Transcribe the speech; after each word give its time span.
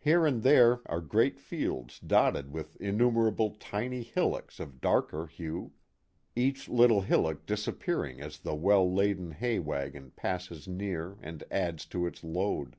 Here 0.00 0.24
and 0.24 0.42
there 0.42 0.80
arc 0.86 1.10
grest 1.10 1.38
fields, 1.38 2.00
dotted 2.00 2.50
with 2.50 2.76
innumerable 2.76 3.50
tiny 3.60 4.02
hillocks 4.02 4.58
of 4.58 4.80
darker 4.80 5.26
hue, 5.26 5.72
each 6.34 6.66
little 6.66 7.02
hillock 7.02 7.44
disappearing 7.44 8.22
as 8.22 8.38
the 8.38 8.54
well 8.54 8.90
laden 8.90 9.32
hay 9.32 9.58
wagon 9.58 10.12
passes 10.12 10.66
near 10.66 11.18
and 11.20 11.44
adds 11.50 11.84
to 11.88 12.06
its 12.06 12.24
load. 12.24 12.76